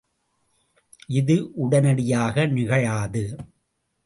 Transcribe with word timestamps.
இது 1.09 1.51
உடனடியாக 1.55 2.45
நிகழாது. 2.45 3.23